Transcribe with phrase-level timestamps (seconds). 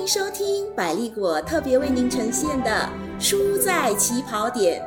[0.00, 2.88] 迎收听百丽果特别为您呈现的
[3.22, 4.82] 《输在起跑点》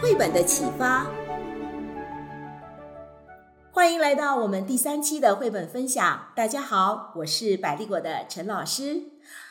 [0.00, 1.04] 绘本的启发。
[3.72, 6.28] 欢迎来到我们第三期的绘本分享。
[6.36, 9.02] 大家好，我是百丽果的陈老师。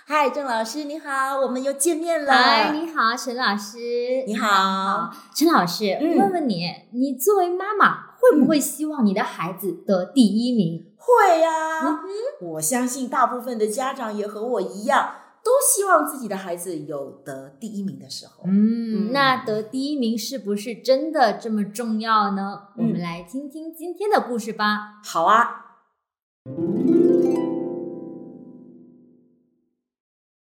[0.08, 2.32] 嗨，郑老师，你好，我们又见面了。
[2.32, 4.24] 嗨，你好，陈老师。
[4.26, 5.98] 你好，陈老师。
[6.00, 10.94] 嗯问问你，你作为妈妈，会不会希望你的孩子得第一名？
[10.98, 11.50] 会呀、
[11.90, 12.00] 嗯
[12.42, 18.44] 我相信大部分的家长也和我一样，都希望自己的孩子有得第一名的时候。
[18.46, 22.70] 嗯，嗯那得第一名是不是真的这么重要呢？
[22.78, 25.00] 我嗯们来听听今天的故事吧。
[25.04, 25.78] 好啊，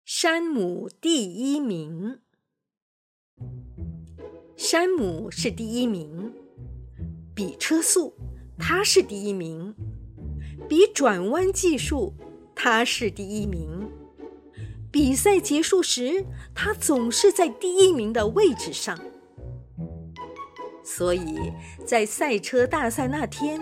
[0.05, 2.21] 山姆第一名，
[4.57, 6.33] 山姆是第一名，
[7.35, 8.15] 比车速
[8.59, 9.75] 他是第一名，
[10.69, 12.15] 比转弯技术
[12.55, 13.91] 他是第一名。
[14.91, 18.97] 比赛结束时，他总是在第一名的位置上。
[20.85, 21.53] 所以
[21.85, 23.61] 在赛车大赛那天，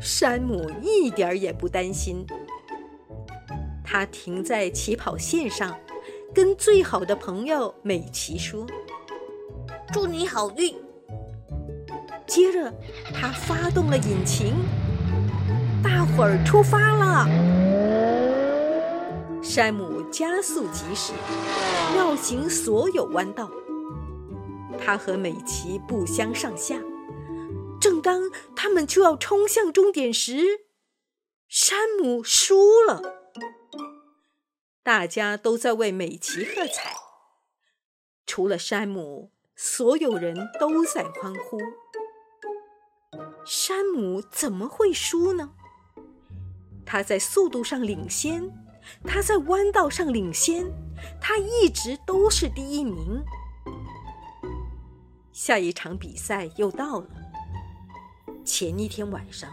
[0.00, 2.26] 山姆一点儿也不担心。
[3.84, 5.78] 他停在起跑线上，
[6.34, 8.66] 跟最好的朋友美琪说
[9.94, 10.74] ：“祝你好运。”
[12.26, 12.72] 接着，
[13.14, 14.54] 他发动了引擎，
[15.82, 17.26] 大伙儿出发了。
[19.42, 21.12] 山姆加速疾驶，
[21.96, 23.50] 绕行所有弯道。
[24.78, 26.76] 他和美琪不相上下。
[27.80, 28.22] 正当
[28.56, 30.66] 他们就要冲向终点时，
[31.48, 33.00] 山姆输了。
[34.82, 36.96] 大家都在为美琪喝彩，
[38.26, 41.58] 除了山姆，所有人都在欢呼。
[43.44, 45.50] 山姆怎么会输呢？
[46.84, 48.42] 他在速度上领先，
[49.04, 50.64] 他在弯道上领先，
[51.20, 53.22] 他一直都是第一名。
[55.32, 57.06] 下一场比赛又到了。
[58.44, 59.50] 前一天晚上，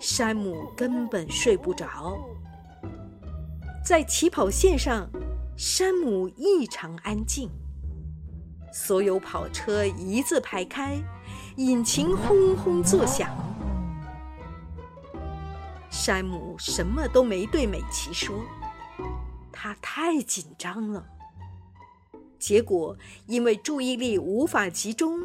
[0.00, 2.18] 山姆根本睡不着。
[3.84, 5.08] 在起跑线上，
[5.56, 7.50] 山姆异常安静。
[8.72, 10.96] 所有跑车一字排开，
[11.56, 13.28] 引擎轰轰作响。
[15.90, 18.42] 山姆什么都没对美琪说，
[19.52, 21.04] 他太紧张了。
[22.38, 22.96] 结果
[23.26, 25.20] 因为注意力无法集中，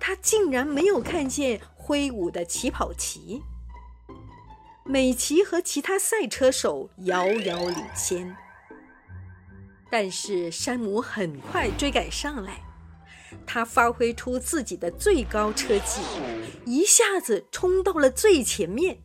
[0.00, 3.42] 他竟然没有看见挥舞的起跑旗。
[4.84, 8.36] 美琪和其他赛车手遥遥领先，
[9.90, 12.65] 但是山姆很快追赶上来。
[13.44, 16.00] 他发挥出自己的最高车技，
[16.64, 19.02] 一下子冲到了最前面。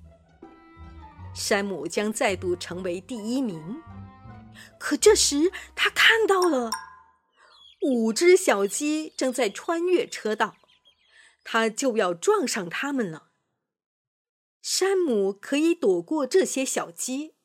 [1.34, 3.82] 山姆将再度成为第一名。
[4.78, 6.70] 可这时他看到了
[7.82, 10.58] 五只小鸡正在穿越车道，
[11.44, 13.30] 他就要撞上它们了。
[14.62, 17.36] 山姆可以躲过这些小鸡，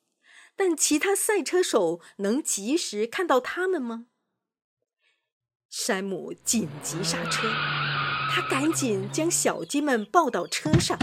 [0.55, 4.07] 但其他赛车手能及时看到它们吗？
[5.69, 7.49] 山姆紧急刹车，
[8.31, 10.97] 他赶紧将小鸡们抱到车上。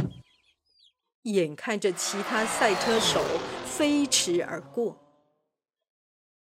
[1.22, 3.22] 眼看着其他赛车手
[3.64, 5.00] 飞驰而过，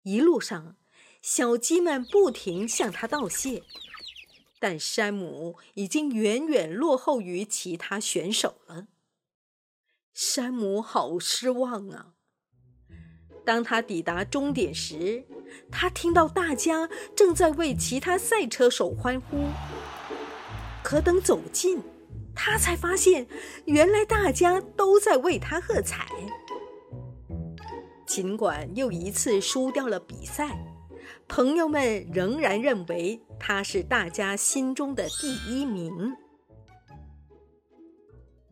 [0.04, 0.78] 一路上，
[1.22, 3.64] 小鸡们不停向他道谢，
[4.60, 8.88] 但山姆已经远远落后于其他选手了。
[10.14, 12.14] 山姆好失望啊！
[13.44, 15.24] 当他抵达终点时，
[15.72, 19.46] 他听到大家正在为其他赛车手欢呼。
[20.84, 21.82] 可等走近，
[22.36, 23.28] 他才发现，
[23.66, 26.08] 原来大家都在为他喝彩。
[28.06, 30.58] 尽管又一次输掉了比赛，
[31.28, 36.16] 朋友们仍然认为他是大家心中的第一名。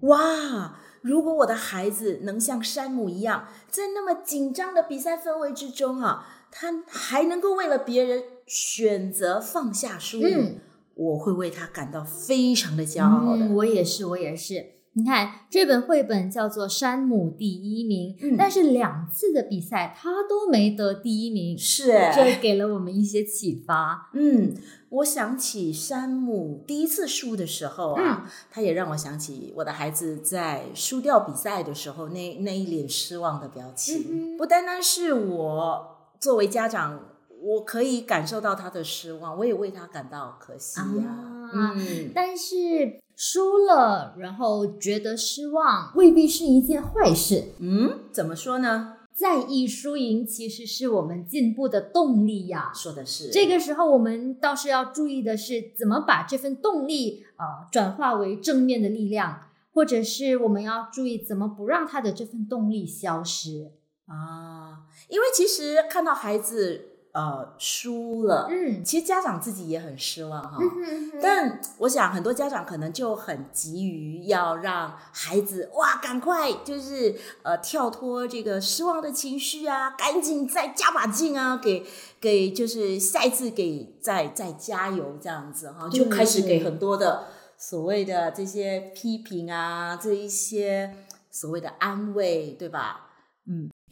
[0.01, 0.79] 哇！
[1.01, 10.59] 如果我的孩子能像山姆一样，在那么紧张的比赛氛围之中啊，他还能够为了别人选择放下输赢，嗯
[10.95, 13.45] 我会为他感到非常的骄傲的。
[13.45, 14.78] 嗯，我也是，我也是。
[14.93, 24.09] 你看，这本绘本叫做《山姆第一名》，嗯但是两次的比赛他都没得第一名，是，这给了我们一些启发。
[24.13, 24.53] 嗯，
[24.89, 34.05] 我想起山姆第一次输的时候啊，嗯他也让我想起我的孩子在输掉比赛的时候那那一脸失望的表情。
[34.09, 36.99] 嗯不单单是我作为家长，
[37.41, 47.45] 我可以感受到他的失望，我也为他感到可惜呀、啊嗯，但是输了，然后觉得失望，未必是一件坏事。
[47.59, 48.95] 嗯，怎么说呢？
[49.13, 52.71] 在意输赢其实是我们进步的动力呀。
[52.73, 59.41] 说的是这个时候，我们倒是要注意的是，怎么把这份动力呃转化为正面的力量，
[59.73, 63.73] 或者是我们要注意怎么不让他的这份动力消失。
[64.05, 70.57] 啊，因为其实看到孩子呃输了，嗯，其实家长自己也很失望哈。
[70.59, 77.13] 嗯但我想很多家长可能就很急于要让孩子哇，赶快就是
[77.43, 81.85] 呃跳脱这个失望的情绪啊，赶紧再加把劲啊，给
[82.21, 87.25] 给就是下一次给再再加油这样子哈，对就开始给很多的
[87.57, 90.95] 所谓的这些批评啊，这一些
[91.29, 93.08] 所谓的安慰，对吧？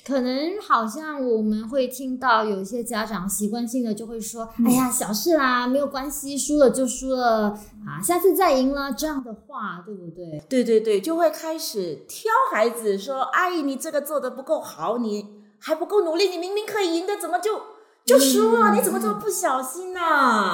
[0.07, 7.49] 可能好像我们会听到有些家长习惯性的就会说：“哎呀，小事啦，没有关系，输了就输了
[7.85, 10.41] 啊，下次再赢了。”这样的话，对不对？
[10.47, 15.25] 对对对，就会开始挑孩子说：“阿姨，你这个做的不够好，你
[15.59, 17.59] 还不够努力，你明明可以赢的，怎么就
[18.05, 18.69] 就输了？
[18.71, 19.99] 嗯你怎么这么不小心呢、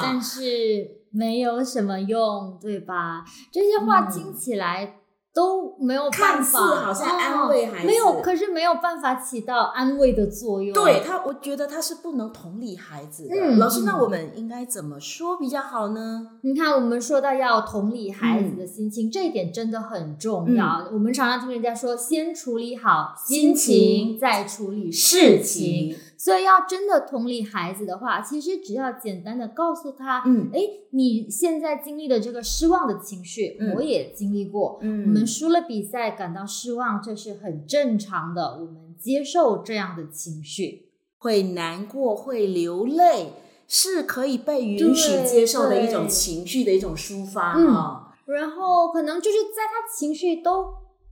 [0.01, 3.23] 但是没有什么用，对吧？
[3.51, 5.01] 这些话嗯听起来
[5.33, 10.73] 都没有办法，好像安慰孩子哦没有，可是没有办法起到安慰的作用。
[10.73, 13.35] 对他，我觉得他是不能同理孩子的。
[13.35, 16.27] 嗯老师，嗯那我们应该怎么说比较好呢？
[16.41, 20.87] 你看，我们说到要同理孩子的心情，这一点真的很重要。
[20.91, 23.75] 我们常常听人家说，先处理好心心情
[24.07, 25.97] 情，再处理事情。
[26.17, 30.59] 所以，要真的同理孩子的话，其实只要简单的告诉他，嗯哎，
[30.91, 34.79] 你现在经历的这个失望的情绪，嗯我也经历过。
[34.81, 40.89] 嗯我们输了比赛，感到失望，这是很正常的，我们接受这样的情绪。
[41.17, 43.33] 会难过，会流泪，
[43.67, 48.09] 是可以被允许接受的一种情绪的一种抒发嗯啊。
[48.25, 50.65] 然后可能就是在他情绪都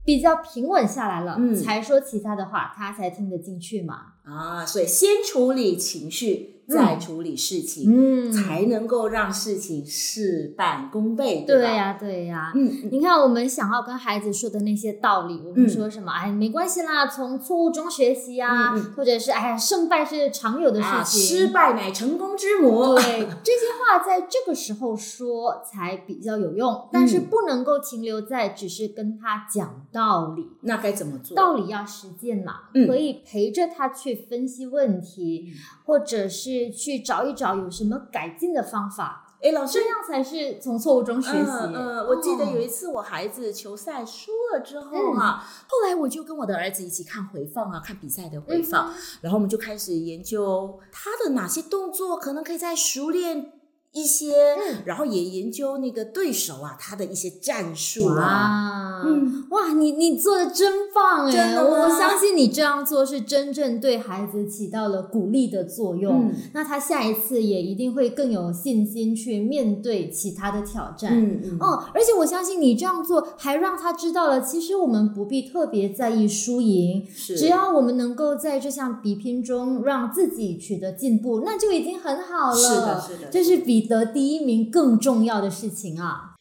[0.04, 4.12] 比较平稳下来了，嗯才说其他的话，他才听得进去嘛。
[4.24, 11.44] 啊，所以先处理情绪，再处理事情，嗯才能够让事情事半功倍，吧？
[11.48, 16.12] 对呀、对呀、嗯，嗯你看，我们想要跟孩子说的那些道理，我们说什么？
[16.12, 21.20] 哎，没关系啦，从错误中学习啊、嗯嗯或者是哎呀，胜败是常有的事啊，情。
[21.20, 22.94] 失败乃成功之母。
[22.96, 23.02] 对
[23.42, 30.46] 这些话，在这个时候说才比较有用，但是嗯不能够停留在只是跟他讲道理。
[30.62, 31.36] 那该怎么做？
[31.36, 35.52] 道理要实践嘛，嗯可以陪着他去分析问题，
[35.84, 41.36] 或者是去找一找有什么改进的方法，哎，老师这，样才是从错误中学习。
[41.36, 45.16] 嗯嗯，我记得有哦一次我孩子球赛输了之后嗯。
[45.16, 53.52] 哈、后来我就跟我的儿子一起看回放啊，看比赛的回放，嗯然后我们就开始研究他的哪些动作可能可以再熟练
[53.92, 54.82] 一些，嗯。
[54.84, 58.81] 然后也研究那个对手啊他的一些战术啊。
[59.02, 61.54] 哇，嗯哇，你你做的真棒哎！
[61.56, 66.28] 我我相信你这样做是真正对孩子起到了鼓励的作用。
[66.28, 71.12] 嗯那他下一次也一定会更有信心去面对其他的挑战。
[71.12, 82.56] 嗯嗯哦，而且我相信你这样做，还让他知道了，其实我们不必特别在意输赢，是只要我们能够在这项比拼中让自己取得进步，那就已经很好了。
[82.56, 86.31] 是的是的这是比得第一名更重要的事情啊。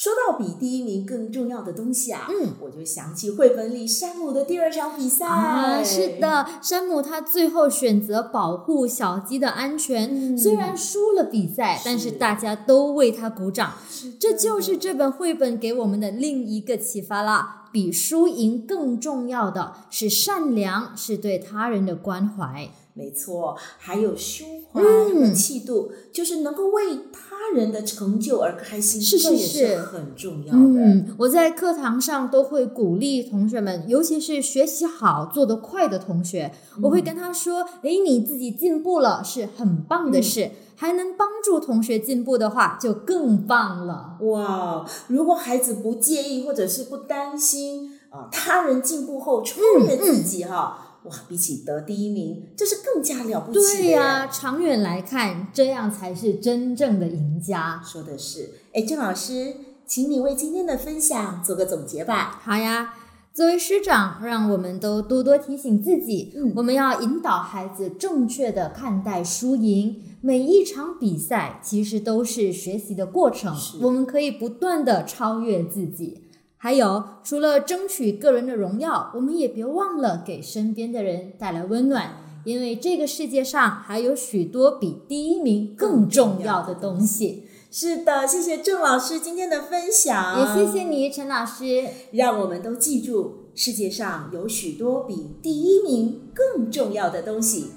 [0.00, 5.26] 说到比第一名更重要的东西啊，嗯，我就想起绘本里山姆的第二场比赛。
[5.26, 13.74] 啊，是，的，山姆他最后选择保护小鸡的安全，嗯虽然输了比赛，但是大家都为他鼓掌。
[14.18, 17.68] 这就是这本绘本给我们的另一个启发啦。
[17.70, 22.70] 比输赢更重要的是善良，是对他人的关怀。
[22.94, 30.58] 没错，还有胸怀嗯和气度，就是能够为他人的成就而开心，是是这也是是很重要的。
[30.58, 44.16] 嗯，我在课堂上都会鼓励同学们，尤其是学习好、做得快的同学，我会跟他说：“诶，你自己进步了是很棒的事，还能帮助同学进步的话，就更棒了。
[44.20, 57.82] 哇，如果孩子不介意或者是不担心啊、他人进步后超越自己哈、哇，比起得第一名，这是更加了不起的对呀、耶长远来看，这样才是真正的赢家。
[57.84, 59.54] 说的是，哎，郑老师，
[59.86, 62.40] 请你为今天的分享做个总结吧。
[62.42, 62.94] 好呀。
[63.32, 70.02] 作为师长，让我们都多多提醒自己，嗯我们要引导孩子正确的看待输赢。
[70.20, 76.24] 每一场比赛其实都是学习的过程，我们可以不断的超越自己。
[76.62, 87.46] 还有，除了争取个人的荣耀，我们也别忘了给身边的人带来温暖，因为这个世界上还有许多比第一名更重要的东西。
[87.70, 91.88] 是的，谢谢郑老师今天的分享，也谢谢你，陈老师。
[92.12, 97.70] 让我们都记住，世界上有许多比第一名更重要的东西。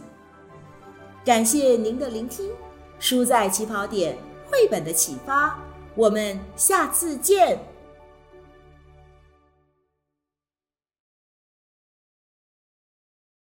[1.24, 2.50] 感谢您的聆听，
[3.00, 4.18] 书在起跑点
[4.52, 5.58] 绘本的启发，
[5.96, 7.58] 我们下次见。